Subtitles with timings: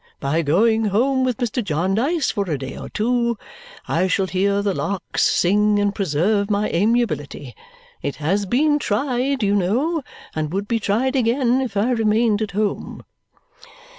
[0.19, 1.63] By going home with Mr.
[1.63, 3.37] Jarndyce for a day or two,
[3.87, 7.53] I shall hear the larks sing and preserve my amiability.
[8.01, 10.01] It has been tried, you know,
[10.33, 13.03] and would be tried again if I remained at home."